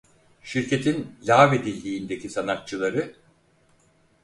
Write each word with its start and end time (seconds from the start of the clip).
Şirketin 0.43 1.15
lağvedildiğindeki 1.27 2.29
sanatçıları: 2.29 3.15